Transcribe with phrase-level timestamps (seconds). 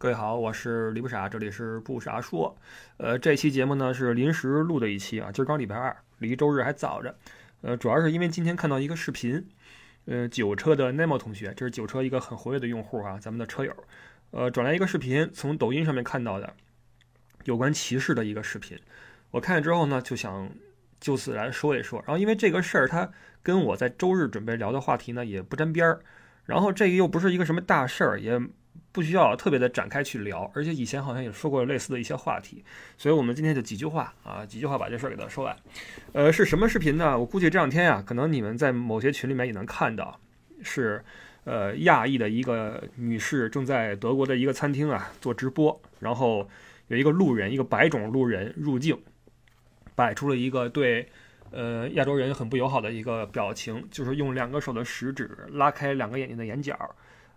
[0.00, 2.56] 各位好，我是李不傻，这里是不傻说。
[2.96, 7.14] 呃，这期节目呢是临时录的一期啊，今儿刚礼拜二，离周日还早着。
[7.60, 9.46] 呃，主要是因为今天看到一个视频，
[10.06, 13.76] 呃，九车的 Nemo 同学，这是九车一个很活跃的用户啊，咱们的车友，
[14.30, 16.54] 呃，转来一个视频，从抖音上面看到的，
[17.44, 18.78] 有关歧视的一个视频。
[19.32, 20.50] 我看了之后呢，就想
[20.98, 22.02] 就此来说一说。
[22.06, 23.12] 然后因为这个事儿，它
[23.42, 26.00] 跟我在周日准备聊的话题呢也不沾边儿，
[26.46, 28.40] 然后这又不是一个什么大事儿，也。
[28.92, 32.64] 不需要特别的展开去聊，而且以前好像也说过类似的一些话题，
[32.98, 35.56] 所以我们今天就几句话啊，几句话把这事儿给它说完。
[36.12, 37.16] 呃，是什么视频呢？
[37.16, 40.18] 我估计这两天呀，可能你们在某些群里面也能看到，
[40.62, 41.04] 是
[41.44, 46.48] 呃亚裔的一个女士正在德国的一个餐厅啊做直播，然后
[46.88, 48.98] 有一个路人，一个白种路人入境，
[49.94, 51.08] 摆出了一个对
[51.52, 56.76] 呃亚洲人很不友好的一个表情，就是用两个手的食指拉开两个眼睛的眼角。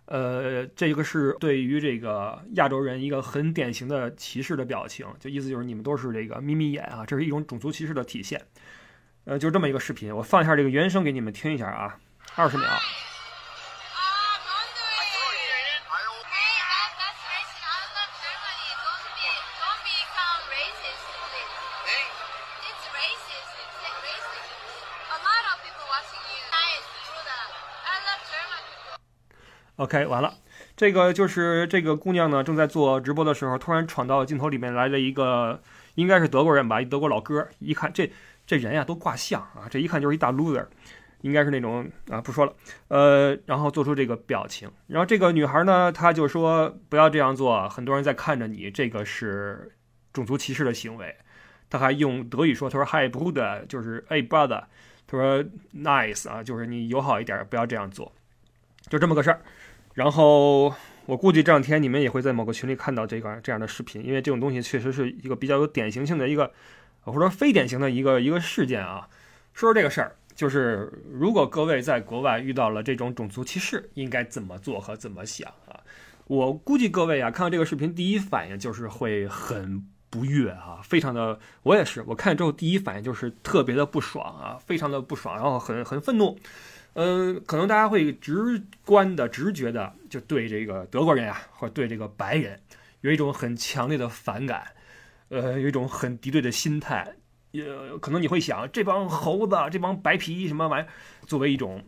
[0.06, 8.40] 呃，这个是对于这个亚洲人一个很典型的歧视的表情，就意思就是你们都是这个眯眯眼啊，这是一种种族歧视的体现。
[9.24, 11.98] 呃，就这么一个视频，我放一下这个原声给你们听一下啊，
[12.36, 12.68] 二十秒。
[29.76, 30.32] OK，完了，
[30.76, 35.60] 这个就是这个姑娘呢，正在做直播的时候，突然闯到镜头里面来了一个，
[35.96, 38.08] 应该是德国人吧，一德国老哥，一看这
[38.46, 40.64] 这人呀都挂相啊，这一看就是一大 loser，
[41.22, 42.54] 应该是那种啊，不说了，
[42.86, 49.72] 呃，然后做出这个表情，然后这个女孩呢，她就说不要这样做，很多人在看着你，这个是
[50.12, 51.16] 种族歧视的行为，
[51.68, 54.62] 她还用德语说，她说 Hi brother，就是哎 brother，
[55.08, 55.44] 她说
[55.74, 58.12] nice 啊，就是你友好一点，不要这样做，
[58.88, 59.40] 就这么个事儿。
[59.94, 60.74] 然后
[61.06, 66.52] 我估计这两天你们也会在某个群里看到这个这样的视频，因为这种东西确实是一个比较有典型性的一个，
[67.00, 69.08] 或者说非典型的一个一个事件啊。
[69.52, 75.78] 说说这个事儿，就是如果各位在国外遇到了这种种族歧视，应该怎么做和怎么想啊？
[76.26, 86.36] 我估计各位啊，看到这个视频第一反应就是会很不悦啊，非常的，我也是，我看了之后第一反应就是特别的不爽啊，非常的不爽，然后很很愤怒。
[86.94, 92.60] 嗯，可能大家会直观的、直觉的就对这个德国人啊，或者对这个白人
[93.00, 94.64] 有一种很强烈的反感，
[95.28, 97.06] 呃，有一种很敌对的心态。
[97.52, 100.88] 呃，可能你会想，这帮猴子、这帮白皮什么玩意儿，
[101.26, 101.84] 作为一种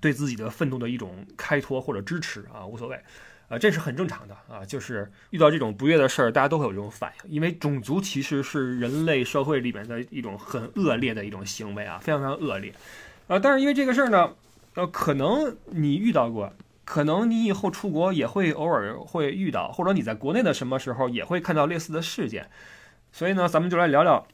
[0.00, 2.98] 对自己的愤怒的一种开脱或者支持啊，无所谓，
[3.48, 4.64] 啊，这是很正常的啊。
[4.64, 12.72] 就是遇到这种不悦的事儿，大家都会有这种反应，因为种族其实是人类社会里面的一种很恶劣的一种行为啊，非常非常恶劣。
[13.28, 14.30] 啊，但是因为这个事儿呢，
[14.74, 16.52] 呃，可能你遇到过，
[16.84, 22.48] 可能你以后出国也会偶尔会遇到，或者你在国内的什么时候也会看到类似的事件，
[23.10, 24.24] 所以呢，咱们就来聊聊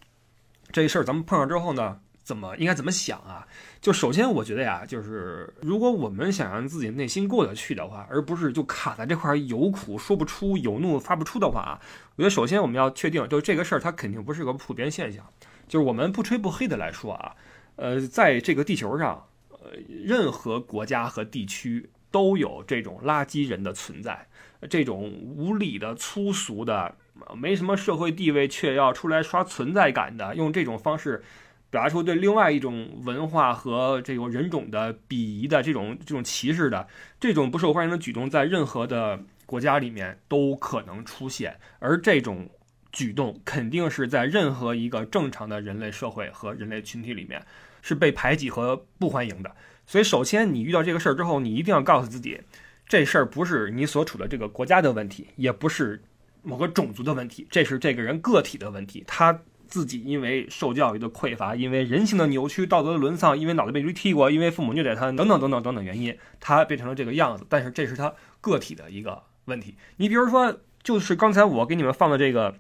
[0.71, 1.05] 这事儿。
[1.05, 3.47] 咱们碰上之后呢，怎么应该怎么想啊？
[3.81, 11.81] 就首先我觉得呀，就是如果我们想让自己内心过得去的话，而不是就卡在这块有苦说不出、有怒发不出的话啊，
[12.17, 15.25] 我觉得首先我们要确定，就这个事儿它肯定不是个普遍现象，
[15.67, 17.35] 就是我们不吹不黑的来说啊。
[17.77, 24.27] 呃，在这个地球上，呃，任何国家和地区都有这种垃圾人的存在，
[24.69, 26.95] 这种无理的、粗俗的、
[27.35, 31.23] 没什么社会地位却要出来刷存在感的，用这种方式
[31.71, 36.87] 表达出对另外一种文化和这种人种的鄙夷的这种这种歧视的
[37.19, 42.51] 这种不受欢迎的举动，在任何的国家里面都可能出现，而这种
[42.93, 47.45] 举动肯定是在任何一个正常的人类社会和人类群体里面。
[47.85, 52.41] 是被排挤和不欢迎的，所以首先你遇到这个事儿之后，你一定要告诉自己，
[52.87, 56.01] 这事儿不是你所处的这个国家的问题，也不是
[56.45, 59.37] 某个种族的问题，这是这个人个体的问题，他
[59.67, 67.45] 自己因为受教育的匮乏，因为人性的扭曲、道德的沦丧，因为脑袋被驴踢过，因为父母虐待他，等等等等等等原因，他变成了这个样子。
[67.49, 69.75] 但是这是他个体的一个问题。
[69.97, 72.55] 你比如说，就是刚才我给你们放的这个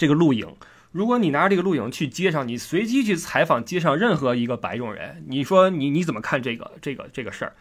[0.00, 0.48] 这个录影。
[0.92, 7.52] 如果你拿着这个录影去街上，你随机去采访街上任何一个白种人，你说你你怎么看这个这个这个事儿？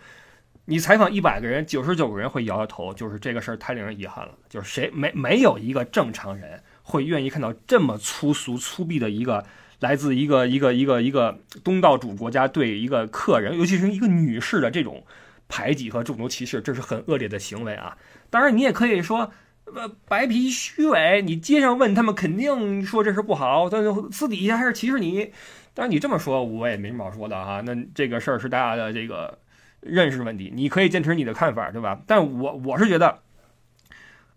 [0.64, 4.32] 你采访一百个人，九十九个人会摇摇头，就是这个事儿太令人遗憾了。
[4.48, 9.46] 就是谁没没有一个正常人会愿意看到这么粗俗粗鄙的一个
[9.82, 15.06] 来自一个一个一个一个东道主国家对一个客人，尤其是一个女士的这种
[15.50, 17.98] 排挤和种族歧视，这是很恶劣的行为啊！
[18.30, 19.32] 当然，你也可以说。
[19.76, 25.32] 呃，白皮虚伪，你街上问他们，肯定说这是不好，但是私底下还是歧视你。
[25.74, 27.62] 当然你这么说，我也没什么好说的哈。
[27.66, 29.38] 那这个事儿是大家的这个
[29.82, 32.02] 认识问题，你可以坚持你的看法，对吧？
[32.08, 33.20] 但我我是觉得，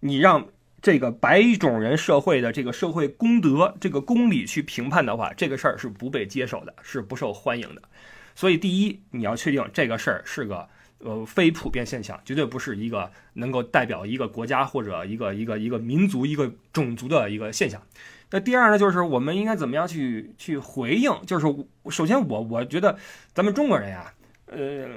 [0.00, 0.46] 你让
[0.81, 7.82] 这个白种人社会的这个社会公德、这个公理去评判的话，这个事儿是不被接受的，是不受欢迎的。
[8.34, 10.69] 所以，第一，你要确定这个事儿是个
[11.02, 17.81] 呃非普遍现象，绝对不是一个能够代表一个国家或者一个一个一个民族、一个种族的一个现象。
[18.31, 21.12] 那第二呢，就是我们应该怎么样去去回应？
[21.26, 21.46] 就是
[21.90, 22.96] 首先，我我觉得
[23.34, 24.12] 咱们中国人呀，
[24.46, 24.88] 呃，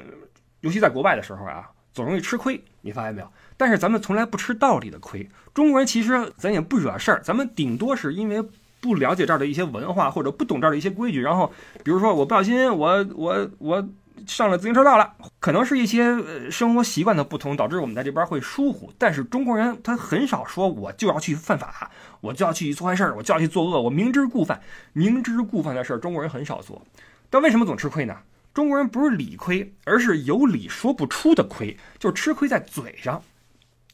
[0.61, 3.31] 尤其在国外的时候啊，总容易吃亏，你发现没有？
[3.57, 5.27] 但是咱们从来不吃道理的亏。
[5.53, 8.43] 中国人其实咱也不惹事儿，咱们顶多是因为。
[8.81, 11.51] 不了解这儿的一些文化，或者不懂这儿的一些规矩，然后
[11.83, 13.89] 比如说我不小心，我我我
[14.27, 18.91] 上了自行车道了，可能是一些生活习惯的不同，导致我们在这边会疏忽。
[18.97, 21.91] 但是中国人他很少说我就要去犯法，
[22.21, 24.61] 我就要去做坏事儿，我就要去作恶，我明知故犯，
[24.93, 26.81] 明知故犯的事儿，中国人很少做。
[27.29, 28.17] 但为什么总吃亏呢？
[28.53, 33.21] 中国人不是理亏，而是有理说不出的亏，就是吃亏在嘴上。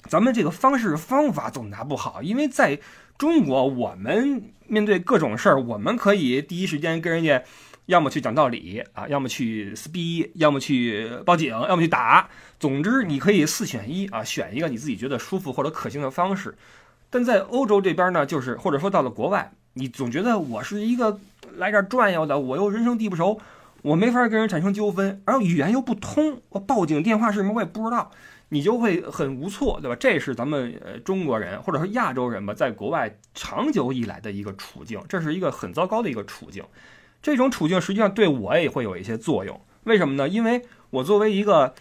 [0.07, 2.79] 咱们这个方式方法总拿不好，因为在
[3.17, 7.43] 中国，我们面对各种事儿，我们可以第一时间跟人家，
[7.85, 12.29] 要么去讲道理啊，要么去撕逼，要么去报警，要么去打。
[12.59, 16.55] 总之，你可以四选一啊，选一个你自己觉得舒服或者可行的方式。
[17.09, 21.19] 但在欧洲这边呢，就是或者说到了国外，你总觉得我是一个
[21.57, 23.39] 来这儿转悠的，我又人生地不熟，
[23.81, 28.11] 我没法跟人产生纠纷，然后语言又不通，我报警电话是什么我也不知道。
[28.53, 29.95] 你就会很无措，对吧？
[29.97, 36.61] 这是咱们呃中国人或者说亚洲人吧，在国外长久以来的一个处境，这是一个很糟糕的一个处境。
[37.21, 39.59] 这种处境实际上对我也会有一些作用。
[39.83, 40.27] 为什么呢？
[40.27, 41.73] 因为我作为一个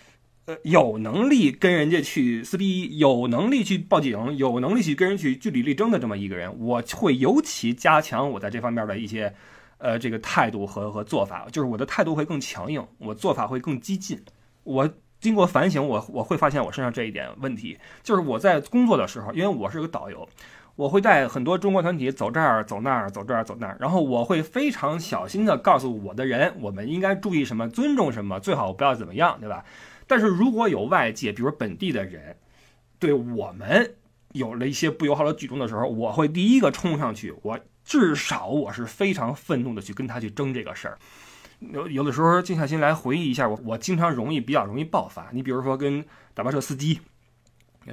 [0.47, 9.35] 呃有能力跟人家去撕逼、有能力去报警、有能力去跟人去据理力争的这么一个人，我会尤其加强我在这方面的一些
[9.79, 14.21] 呃这个态度和和做法，就是我的态度会更强硬，我做法会更激进，
[14.65, 14.91] 我。
[15.21, 20.27] 经过反省，我我会发现我身上这一点问题，就是我在工作的时候，因为我是个导游，
[20.81, 29.63] 我会带很多中国团体走这儿走那儿走这儿走那儿，然后我会非常小心的告诉我的人，我们应该注意什么，尊重什么，最好不要怎么样，对吧？
[30.07, 32.35] 但是如果有外界，比如本地的人，
[32.99, 33.95] 对我们
[34.33, 40.99] 有了一些不友好的举动的时候，我会第一个冲上去，我至少我是非常愤怒的去跟他去争这个事儿。
[41.59, 45.29] 有有的时候静下心来回忆一下，我我经常容易比较容易爆发。
[45.31, 46.03] 你比如说跟
[46.33, 47.01] 大巴车司机，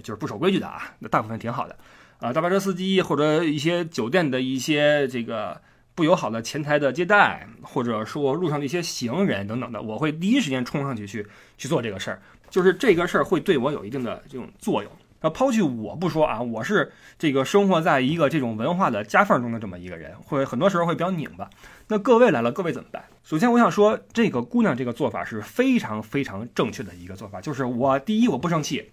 [0.01, 1.78] 就是不守规矩的啊，那大部分挺好的
[2.19, 2.34] 啊。
[2.34, 5.60] 大巴车司机或者一些酒店的一些这个
[5.96, 11.25] 不友好的前台的接待，或者说路上的一些行人等等的，我会第一时间冲上去去
[11.58, 14.92] 去做这个事儿，就是这个事儿会对我有一定的这种作用。
[15.19, 21.50] 那抛去我不说啊，我是这个生活在一个这种文化的夹缝中的这么一个人，会很多时候会比较拧巴。
[21.88, 23.04] 那各位来了，各位怎么办？
[23.24, 28.92] 首先，我想说，这个姑娘这个做法是非常非常正确的一个做法，就是我第一我不生气，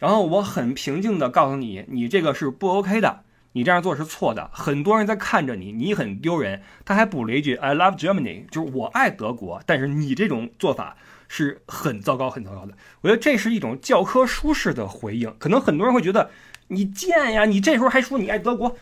[0.00, 3.20] 然后我很平静的告诉你，你这个是不 OK 的，
[3.52, 6.62] 你这样做是错的，很多人在看着你，你很丢人。
[6.84, 10.96] 他还补了一句 I love Germany，就是我爱德国，但是你这种做法。
[11.32, 12.74] 是很糟糕、很糟糕的。
[13.02, 15.32] 我觉得这是一种教科书式的回应。
[15.38, 16.28] 可能很多人会觉得
[16.66, 18.76] 你贱呀，你这时候还说你爱德国，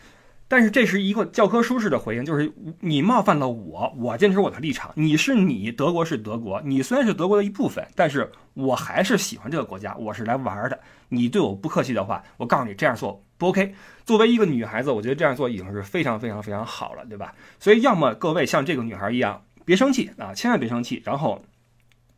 [0.49, 2.51] 但是这是一个教科书式的回应，就是
[2.81, 4.91] 你冒犯了我，我坚持我的立场。
[4.95, 10.77] 你是你，德国是德国，你虽然是德国的一部分，但是我还是喜欢这个国家，我是来玩的。
[11.07, 13.73] 你对我不客气的话，我告诉你这样做不 OK。
[14.05, 17.33] 作为一个女孩子，我觉得这样做已经是非常非常非常好了，对吧？
[17.59, 21.41] 所以，要么各位像这个女孩一样，别生气啊，千万别生气，然后。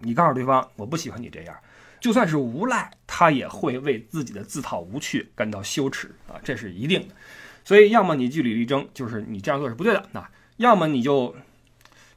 [0.04, 1.56] 你告诉对方，我不喜欢你这样，
[2.00, 7.14] 就算是无赖，他也会为自己的自讨无趣感到羞耻啊，这是一定的。
[7.64, 11.36] 所以，要么你据理力争，就是你这样做是不对的；那要么你就，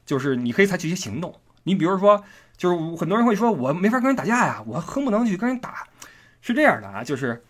[0.05, 1.39] 就是你可以采取一些行动。
[1.63, 2.23] 你比如说，
[2.57, 5.87] 就是很多人会说，我没法跟人打架呀，我恨不能去跟人打。
[6.41, 7.43] 是这样的啊，就是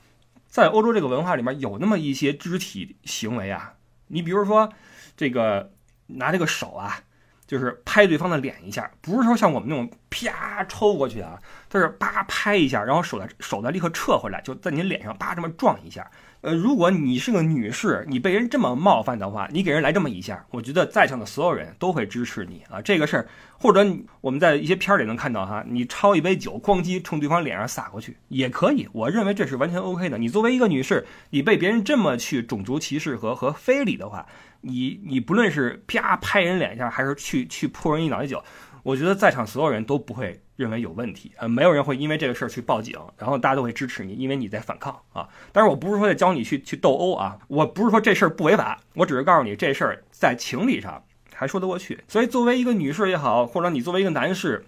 [0.48, 3.74] 在欧洲这个文化里面有那么一些肢体行为啊，
[4.08, 4.72] 你比如说
[5.18, 5.72] 这个
[6.08, 7.02] 拿这个手啊。
[7.48, 16.10] 就是拍对方的脸一下，不是说像我们那种啪抽过去啊，它是叭拍一下，然后手再手再立刻撤回来，就在你脸上叭这么撞一下。
[16.46, 22.80] 呃，如果你是个女士，你被人这么冒犯的话，你给人来这么一下，我觉得在场的所有人都会支持你啊。
[22.80, 23.84] 这个事儿，或者
[24.22, 28.88] 我们在一些片儿里能看到哈，你抄一杯酒，咣叽冲对方脸上洒过去也可以。
[28.92, 30.20] 我认为这是完全 OK 的。
[30.20, 34.28] 你作为一个女士，你被别人这么去种族歧视和和非礼的话，
[34.62, 38.44] 你你不论是啪拍人脸上，还是去去泼人一脑袋酒，
[38.86, 40.40] 我觉得在场所有人都不会。
[40.56, 45.28] 认为有问题，呃，没有人会因为这个事儿去报警，然后大家都会支持你，因为你在反抗啊。
[45.52, 52.02] 但是我不是说在教你去去斗殴啊，我不是说这事儿不违法，我只是告诉你这事儿在情理上还说得过去。
[52.08, 54.66] 所以作为一个女士也好，或者你作为一个男士，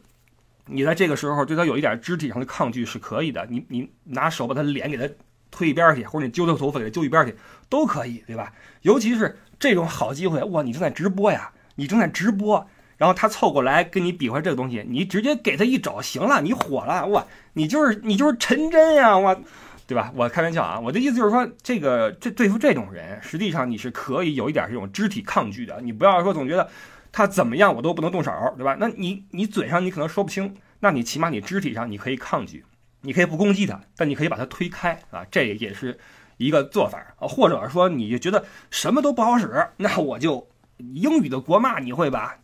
[0.66, 3.48] 你在这个时候对他有一点肢体上的抗拒是可以的。
[3.50, 5.10] 你你拿手把他脸给他
[5.50, 7.34] 推一边去，或者你揪他头发给他揪一边去，
[7.70, 8.52] 都可以，对吧？
[8.82, 12.68] 尤其是这种好机会，哇，你正在直播呀，你正在直播，
[12.98, 19.36] 然后他凑过来跟你比划这个东西，你直接给他一肘，行了，你火了，哇，你就是你就是陈真呀，哇，
[19.86, 20.12] 对吧？
[20.16, 26.70] 我开玩笑啊，我的意思就是说，这个这对付这种人，实际上你是可以有一点这种肢体抗拒的，你不要说总觉得
[27.12, 28.76] 他怎么样我都不能动手，对吧？
[28.80, 32.66] 那你你嘴上你可能说不清，那你起码你肢体上你可以抗拒。
[33.02, 35.98] 你可以不攻击他，但你可以把他推开啊，这也是
[36.38, 37.28] 一个做法啊。
[37.28, 40.46] 或者说，你就觉得什么都不好使，那我就
[40.80, 42.38] 英语的国骂你会吧？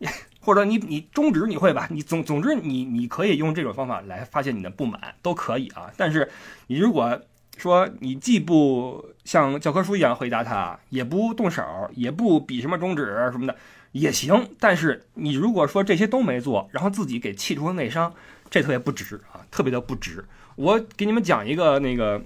[0.44, 1.88] 或者你你中指你会吧？
[1.90, 5.90] 你总总之你你可以用这种方法来发泄你的不满，都可以啊。
[5.96, 6.30] 但是
[6.68, 7.22] 你如果
[7.58, 11.64] 说你既不像教科书一样回答他，也不动手，
[11.96, 13.56] 也不比什么中指什么的
[13.94, 14.50] 也行。
[14.60, 18.14] 但是你如果说这些都没做，然后自己给气出了内伤，
[18.50, 20.26] 这特别不值啊，特别的不值。
[20.56, 22.22] 我给你们讲一个那个，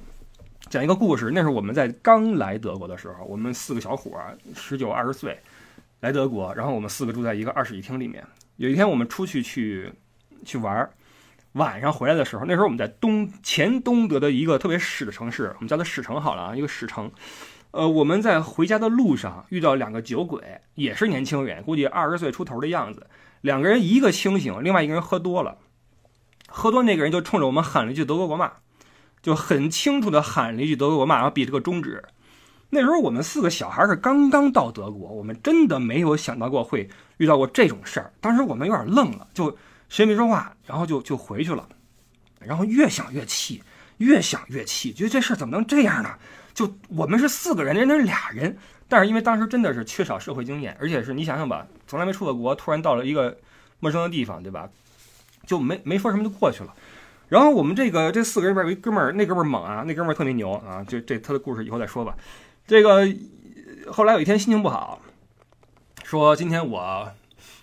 [0.69, 1.31] 讲一个故事。
[1.33, 5.39] 那是我们在刚来德国的时候，我们四个小伙儿，十九二十岁，
[5.99, 8.23] 来德国，然后我们四个住在一个二室一厅里面。
[8.57, 9.91] 有一天我们出去去
[10.45, 10.91] 去玩儿，
[11.53, 17.11] 晚上回来的时候，那时候我们在东前东德的一个特别屎的城市，我们叫它屎城好了啊，一个屎城。
[17.71, 23.07] 呃，我们在回家的路上遇到两个酒鬼，也是年轻人，估计二十岁出头的样子。
[23.41, 25.57] 两个人一个清醒，另外一个人喝多了。
[26.47, 28.53] 喝多那个人就冲着我们喊了一句德国国骂，
[29.21, 32.03] 就很清楚的喊了一句德国国骂，然后比这个中指。
[32.69, 38.11] 那时候我们四个小孩是刚刚到德国，我们真的没有想到过会遇到过这种事儿。
[38.19, 39.49] 当时我们有点愣了，就
[39.89, 41.67] 谁也没说话，然后就就回去了。
[42.39, 43.61] 然后越想越气，
[43.97, 46.09] 越想越气，觉得这事儿怎么能这样呢？
[46.53, 48.57] 就我们是四个人，人家是俩人，
[48.87, 53.37] 但是因为当时真的是缺少社会经验，而且是你想想吧，从来没出过国，突然到了一个
[53.79, 54.69] 陌生的地方，对吧？
[55.45, 56.73] 就没没说什么就过去了，
[57.29, 62.13] 然后我们这个这四个人里边有一哥们儿，那哥们儿猛啊，那哥们儿特别牛啊，就这他的故事以后再说吧。
[62.67, 63.07] 这个
[63.89, 64.99] 后来有一天心情不好，
[66.03, 67.09] 说今天我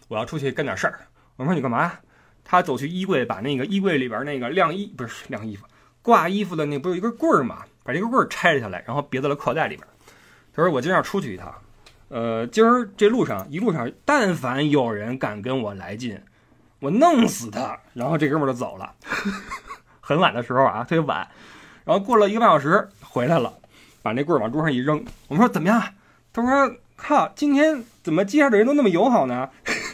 [0.08, 1.06] 我要出去干点事儿。
[1.36, 1.92] 我说你干嘛？
[2.42, 5.66] 他走去衣柜，把那个衣柜里边那个晾衣不是晾衣服
[6.00, 9.86] 挂衣服的那不有一根棍儿嘛，把这根棍儿拆了下来，然后别在了口袋里边。
[10.54, 11.54] 他说我今儿要出去一趟，
[12.08, 16.18] 呃，今儿这路上一路上，但凡有人敢跟我来劲。
[16.80, 18.94] 我弄死他，然后这哥们儿就走了。
[20.00, 21.28] 很晚的时候啊，特别晚，
[21.84, 23.52] 然后过了一个半小时回来了，
[24.04, 25.02] 把那棍儿往桌上一扔。
[25.28, 25.82] 我们说怎么样？
[26.30, 29.48] 他说：“靠，今天怎么街上的人都那么友好呢？”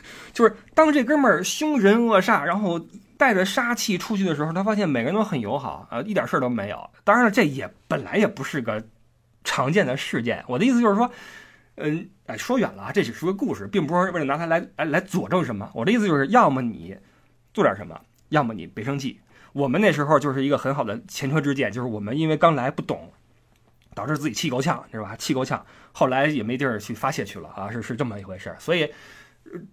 [0.34, 2.80] 就是当这哥们儿凶神恶煞，然后
[3.16, 6.90] 带着杀气出去的时候，他发现每个人都很友好啊，一点事儿都没有。
[7.04, 8.82] 当然了，这也本来也不是个
[9.44, 10.44] 常见的事件。
[10.48, 11.10] 我的意思就是说。
[11.82, 15.70] 嗯，哎，说远了啊，这只是个故事，并不是为了拿它来来来佐证什么。
[15.72, 16.94] 我的意思就是，要么你
[17.54, 17.98] 做点什么，
[18.28, 19.18] 要么你别生气。
[19.54, 23.10] 我们那时候就是一个很好的前车之鉴，就是我们因为刚来不懂，
[23.94, 25.16] 导致自己气够呛，是吧？
[25.16, 28.54] 气够呛，后来也没地儿去发泄去了啊，是是这么一回事。
[28.58, 28.90] 所以，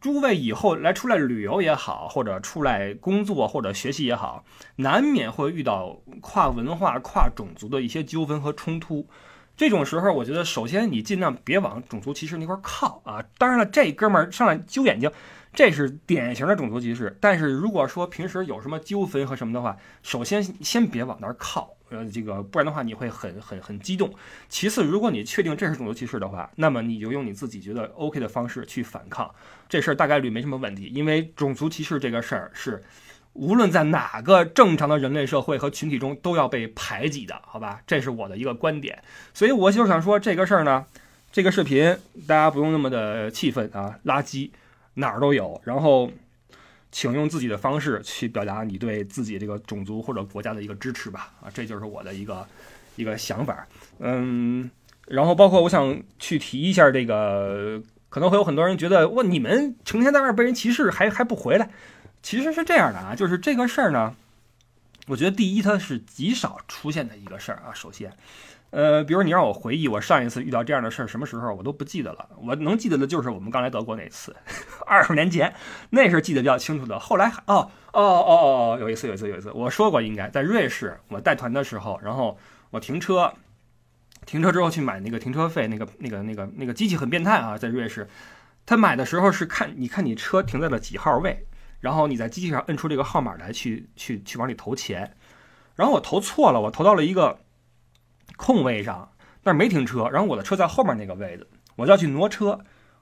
[0.02, 4.44] 诸位以后来出来旅游也好，或者出来工作或者学习也好，
[4.78, 9.08] 难免会遇到跨文化、跨种族的一些纠纷和冲突。
[9.56, 13.24] 这种时候，我觉得首先你尽量别往种族歧视那块靠啊！
[13.40, 15.12] 当然了，这哥们儿上来揪眼睛，
[15.52, 17.18] 这是典型的种族歧视。
[17.20, 24.14] 但是如果说平时有什么纠纷和什么的话，首先先别往那儿靠，呃，这个不然的话你会很很很激动。
[24.50, 29.34] 其次，如果你确定这是种族歧视的话，那么你就用你自己觉得 OK 的方式去反抗，
[29.70, 30.92] 这事儿大概率没什么问题。
[30.94, 32.84] 因为种族歧视这个事儿是。
[33.40, 37.80] 无论在哪个正常的人类社会和群体中，都要被排挤的，好吧？
[37.86, 39.04] 这是我的一个观点。
[39.32, 40.84] 所以我就想说这个事儿呢，
[41.32, 41.96] 这个视频
[42.28, 44.50] 大家不用那么的气愤啊，垃圾
[44.96, 45.62] 哪儿都有。
[45.64, 46.10] 然后，
[46.98, 51.32] 请用自己的方式去表达你对自己这个种族或者国家的一个支持吧。
[51.40, 52.44] 啊，这就是我的一个
[52.96, 53.68] 一个想法。
[54.00, 54.68] 嗯，
[55.06, 61.70] 然后包括我想去提一下这个，可能会有很多人觉得，哇，你们成天在外被人歧视，还还不回来？
[62.24, 64.16] 其实是这样的啊，就是这个事儿呢，
[65.06, 67.70] 我觉得第一它是极少出现的一个事儿啊。
[67.76, 68.12] 首先，
[68.70, 72.30] 呃，比如你让我回忆我上一次遇到这样的事儿什么时候，我都不记得了。
[72.42, 74.36] 我能记得的就是我们刚来德国那次，
[74.86, 75.54] 二十年前，
[75.90, 77.00] 那是记得比较清楚的。
[77.00, 82.38] 后来哦哦哦哦，有一次有一次有一次，我说过应该在瑞士，我带团的时候，然后
[82.72, 83.34] 我停车，
[84.26, 88.08] 停车之后去买那个停车费，那个那个那个那个机器很变态啊，在瑞士，
[88.66, 91.46] 他买的时候是看你看你车停在了几号位。
[91.80, 95.16] 然后你在机器上摁出这个号码来，去去去往里投钱，
[95.76, 97.40] 然后我投错了，我投到了一个
[98.38, 99.12] 空位上，
[99.44, 102.58] 但是没停车，然后我的车在后面那个位置，我就要去挪车，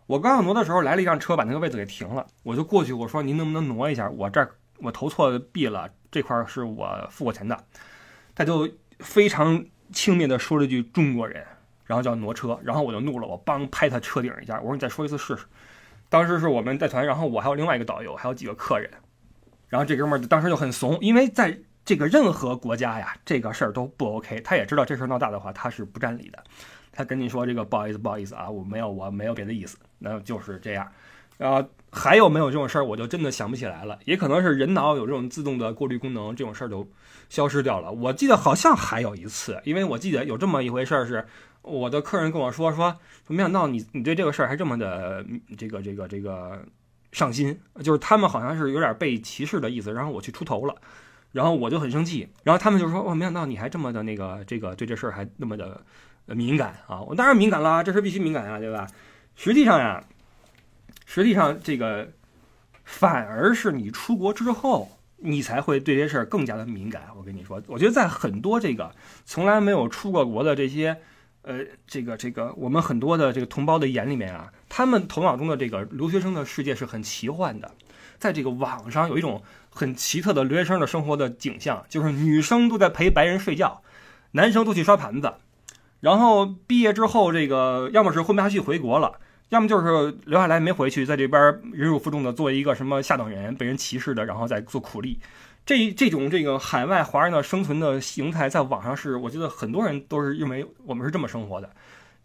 [0.07, 7.63] 我刚要挪的时候，来了一辆车把那个位置给停了，我就过去，我说您能不能挪一下，我这儿我投错币了，这块是我付过钱的，
[8.33, 8.67] 他就
[8.99, 11.45] 非常轻蔑的说了句“中国人”，
[11.85, 15.45] 然后叫挪车，然后我就怒了，我帮拍他车顶一下，我说你再说一次试试。
[16.09, 18.89] 当时是我们带团，然后我还有另外一个导游，还有几个客人，
[19.67, 26.43] 然后这哥们儿当时就很怂，因为在这个任何国家呀，这个事儿都不 OK，他也知道这事儿闹大的话他是不占理的，
[26.91, 30.85] 他跟你说这个不好意思不好意思啊，我没有我没有别的意思，那就是这样。
[31.37, 36.89] 然后还有没有这种事儿，我就真的想不起来了，也可能是人脑有这种自动的过滤功能，这种事儿就
[37.29, 37.91] 消失掉了。
[37.91, 41.25] 我记得好像还有一次，因为我记得有这么一回事儿是。
[41.67, 42.95] 我的客人跟我说说，
[43.27, 45.25] 没想到你你对这个事儿还这么的
[45.57, 46.63] 这个这个这个
[47.11, 50.75] 上心，就是他们好像是有点被歧视的意思，然后我去出头了，
[51.35, 55.83] 然后我就很生气，然后他们就说，哇，没想到你还这么的那个这个对这事儿还那么的
[56.27, 57.01] 敏感啊！
[57.01, 58.87] 我当然敏感了，这事必须敏感啊，对吧？
[59.35, 60.01] 实际上呀，
[61.05, 62.09] 实际上这个
[62.85, 67.09] 反而是你出国之后，你才会对这事儿更加的敏感。
[67.17, 68.89] 我跟你说，我觉得在很多这个
[69.25, 70.97] 从来没有出过国的这些。
[71.41, 77.71] 呃，这个这个，我们很多的这个同胞的眼里面啊，他们头脑中的这个留学生的世界是很奇幻的。
[78.17, 83.81] 在这个网上有一种很奇特的留学生的生活的景象，就是女生都在陪白人睡觉，
[84.31, 85.33] 男生都去刷盘子，
[85.99, 89.13] 然后毕业之后，这个要么是混不下去回国了，
[89.49, 91.41] 要么就是留下来没回去，在这边
[91.71, 95.19] 忍辱负重的做一个什么下等人，被人歧视的，然后再做苦力。
[95.65, 101.69] 这这种这个海外华人的生存的形态，在网上是我觉得很多人都是认为我们是这么生活的，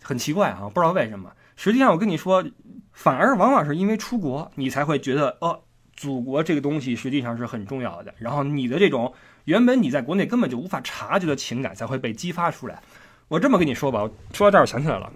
[0.02, 1.32] 很奇怪啊，不知道为什么。
[1.56, 2.44] 实际上我跟你说，
[2.92, 5.60] 反而往往是因为出国，你才会觉得哦，
[6.00, 8.14] 祖国这个东西实际上是很重要的。
[8.16, 9.12] 然后你的这种
[9.44, 12.82] 原本你在国内根本就无法察觉的情感才会被激发出来。
[13.28, 15.12] 我这么跟你说吧，说到这儿我想起来了。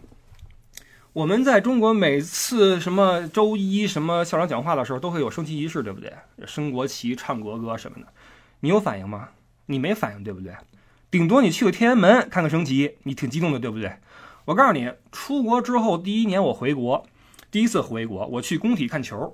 [1.15, 6.13] 我们在中国每次什么周一什么校长讲话的时候，都会有升旗仪式，对不对？
[6.45, 8.07] 升国旗、唱国歌什么的，
[8.61, 9.31] 你有反应吗？
[9.65, 10.53] 你没反应，对不对？
[11.11, 13.91] 顶多你去个天安门看个升旗，你挺激动的，对不对？
[14.45, 17.07] 我告诉你，出国之后第一年我回国，
[17.51, 19.33] 第一次回国，我去工体看球，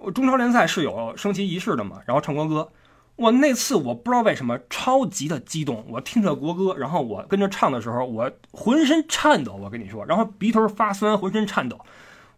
[0.00, 2.72] 我中超联赛是有升旗仪式的嘛，然后唱国歌。
[3.16, 9.58] 我那次我不知道为什么超级的激动，我听着国歌，然后我跟着唱的时候，我浑身颤抖。
[9.62, 11.78] 我跟你说，然后鼻头发酸，浑身颤抖，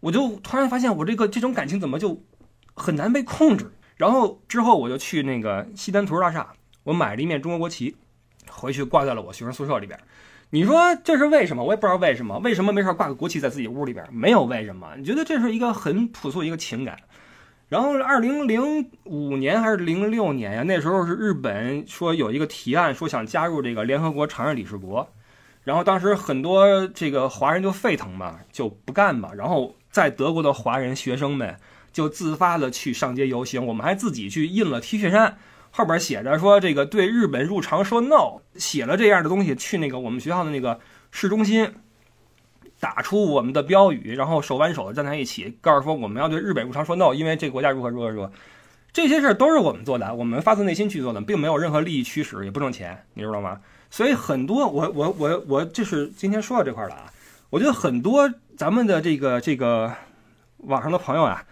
[0.01, 2.20] 我就突然发现我这个这种感情怎么就
[2.75, 3.72] 很难被控制。
[3.96, 7.94] 然后之后我就去那个西单图书大厦，我买了一面中国国旗，
[8.51, 9.96] 回去挂在了我学生宿舍里边。
[10.51, 11.62] 你说这是为什么？
[11.62, 12.38] 我也不知道为什么。
[12.40, 14.05] 为什么没事挂个国旗在自己屋里边？
[14.12, 14.88] 没有为什么？
[14.98, 16.98] 你觉得这是一个很朴素一个情感。
[17.73, 20.63] 然后，二零零五年还是零六年呀？
[20.63, 25.09] 那时候是日本说有一个提案，说想加入这个联合国常任理事国。
[25.65, 29.33] 然后当时很多这个华人就沸腾嘛，就不干嘛。
[29.33, 31.57] 然后在德国的华人学生们
[31.95, 35.39] 就自发的去上街游行，我们还自己去印了 T 恤衫，
[35.71, 40.79] 后边写着说这个对日本入常说 no，写了这样的东西去那个我们学校的那个
[41.11, 41.73] 市中心。
[42.83, 48.33] 打出我们的标语，然后手挽手的站在一起，告诉说我们要对日本入常说 no，因为这个国家如何如何如何，
[48.92, 53.61] 这些事儿都是我们做的，我们发自内心去做的，并没有任何利益驱使，也不挣钱，你知道吗？
[53.88, 57.05] 所以很多我我我我就是今天说到这块了啊，
[57.51, 59.95] 我觉得很多咱们的这个这个
[60.57, 61.45] 网上的朋友啊。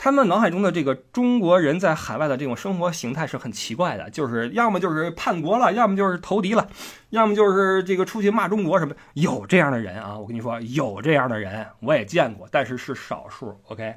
[0.00, 6.68] 他们脑海中的这个中国人在海外的这种生活形态是很奇怪的，就是要么就是叛国了，要么就是投敌了，
[7.10, 8.94] 要么就是这个出去骂中国什么。
[9.14, 13.60] 有这样的人啊，我跟你说，有这样的人，我也见过，但是是少数。
[13.66, 13.96] OK，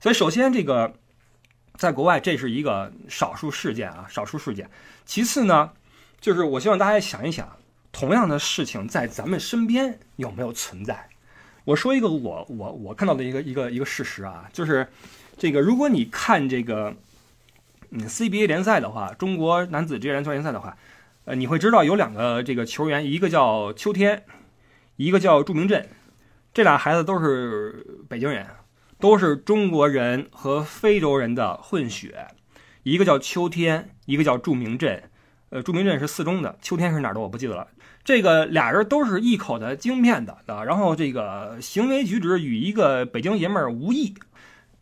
[0.00, 0.90] 所以首先这个
[1.74, 4.70] 在国外这是一个少数事件啊，少数事件。
[5.04, 5.70] 其次呢，
[6.18, 7.46] 就是我希望大家想一想，
[7.92, 11.10] 同样的事情在咱们身边有没有存在？
[11.64, 14.88] 我说一个我我我看到的一个一个一个事实啊，就是。
[15.38, 16.94] 这个，如果你看这个，
[17.90, 20.76] 嗯，CBA 联赛的话，中国男子职业篮球联赛的话，
[21.26, 24.24] 呃，你会知道有两个这个球员，一个叫秋天，
[24.96, 25.86] 一个叫祝明镇，
[26.54, 28.46] 这俩孩子都是北京人，
[28.98, 32.28] 都是中国人和非洲人的混血，
[32.82, 35.02] 一个叫秋天，一个叫祝明镇，
[35.50, 37.68] 呃，祝明镇是四中的，秋天是哪儿的我不记得了。
[38.02, 44.14] 这个俩人都是一口的京片的啊，然后这个行为举止与一个北京爷们儿无异。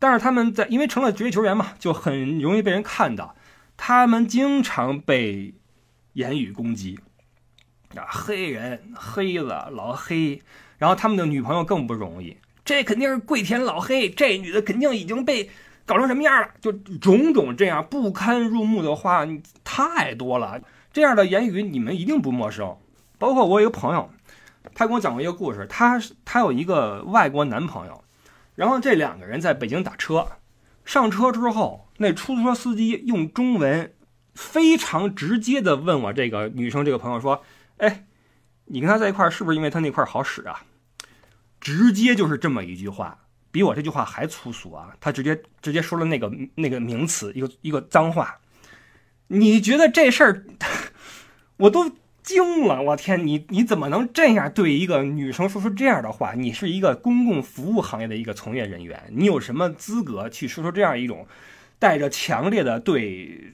[0.05, 3.35] 但是他们在因为成了职业球员嘛，就很容易被人看到。
[3.75, 5.55] 他们经常被
[6.12, 6.99] 言语攻击，
[7.97, 10.43] 啊，黑人、黑子、老黑，
[10.77, 12.37] 然后他们的女朋友更不容易。
[12.67, 15.49] 这肯定是跪舔老黑，这女的肯定已经被
[15.87, 16.51] 搞成什么样了？
[16.61, 19.27] 就种种这样不堪入目的话
[19.64, 20.61] 太多了。
[20.93, 22.77] 这样的言语你们一定不陌生。
[23.19, 24.11] 包括我有一个朋友，
[24.75, 28.04] 他跟我讲过一个故事，他他有一个外国男朋友。
[28.55, 30.27] 然后这两个人在北京打车，
[30.85, 33.95] 上车之后，那出租车司机用中文
[34.35, 37.43] 非常直接的问我这个女生这个朋友说
[37.79, 38.07] ：“哎，
[38.67, 40.62] 你跟他在一块是不是因为他那块好使啊？
[41.61, 43.19] 直接就是这么一句话，
[43.51, 44.95] 比我这句话还粗俗啊！
[45.01, 48.38] 他直接直接说了那个那个名词，一个一个脏话。
[49.29, 50.45] 你觉得这事儿，
[51.57, 51.90] 我都
[52.25, 52.83] 惊了！
[52.83, 56.33] 我天，你你怎么能这样对一个女生说出这样的话？
[56.33, 61.29] 你是一个公共服务行业的一个从业人员，你有什么资格去说出这样一种
[61.79, 63.53] 带着强烈的对？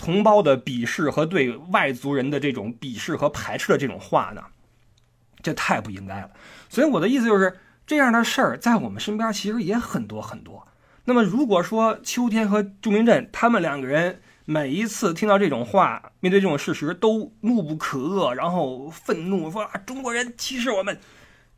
[0.00, 4.44] 同胞的鄙视和对外族人的这种鄙视和排斥的这种话呢，
[5.42, 6.30] 这太不应该了。
[6.68, 10.68] 所以我的意思就是，这样的事儿在我们身边其实也很多很多。
[11.06, 20.98] 那么如果说秋天和朱明镇他们两个人每一次听到这种话，面对这种事实都怒不可遏，然后愤怒说啊中国人歧视我们，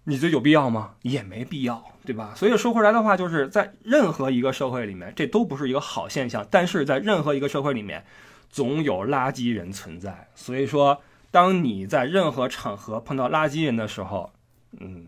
[0.02, 0.94] 你觉得有必要吗？
[1.02, 2.32] 也没必要，对吧？
[2.36, 6.44] 所以说回来的话，就是在任何一个社会里面，这都不是一个好现象。
[6.50, 8.04] 但是在任何一个社会里面。
[8.52, 11.00] 总有垃圾人存在，所以说，
[11.30, 14.32] 当你在任何场合碰到垃圾人的时候，
[14.80, 15.06] 嗯，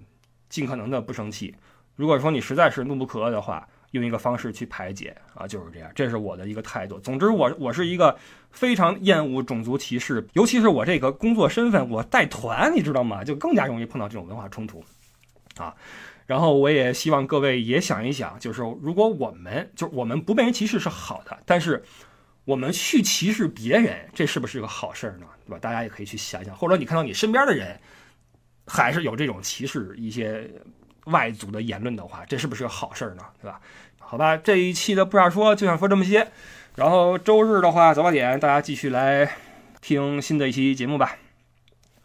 [0.49, 1.53] 尽可能的不生气。
[1.97, 5.91] 如果说你实在是怒不可遏的话，用一个方式去排解啊，就是这样。
[5.95, 6.99] 这是我的一个态度。
[6.99, 8.15] 总之，我我是一个
[8.51, 13.25] 非常厌恶种族歧视，尤其是我这个工作身份，我带团，你知道吗？
[13.25, 14.85] 就更加容易碰到这种文化冲突
[15.57, 15.75] 啊。
[16.27, 21.83] 然后，我也希望各位也想一想，就是如果我们就我们不被人歧视是好的，但是。
[22.45, 25.27] 我们去歧视别人，这是不是个好事儿呢？
[25.47, 25.59] 对吧？
[25.61, 27.79] 大家也可以去想想，或者你看到你身边的人
[28.67, 30.51] 还是有这种歧视一些
[31.05, 33.23] 外族的言论的话，这是不是个好事儿呢？
[33.41, 33.61] 对吧？
[33.99, 36.29] 好吧，这一期的不想说就想说这么些。
[36.77, 39.31] 然后周日的话早八点，大家继续来
[39.81, 41.17] 听新的一期节目吧。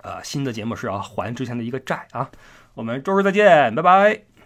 [0.02, 2.30] 呃，新的节目是要还之前的一个债啊。
[2.74, 4.37] 我们周日再见，拜拜。